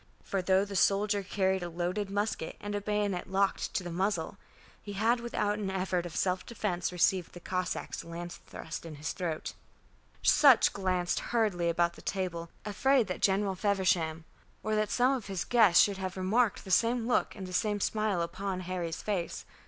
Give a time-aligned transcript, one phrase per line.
[0.23, 4.39] For though the soldier carried a loaded musket and a bayonet locked to the muzzle,
[4.81, 9.11] he had without an effort of self defence received the Cossack's lance thrust in his
[9.11, 9.53] throat.
[10.23, 14.25] Sutch glanced hurriedly about the table, afraid that General Feversham,
[14.63, 17.53] or that some one of his guests, should have remarked the same look and the
[17.53, 19.45] same smile upon Harry's face.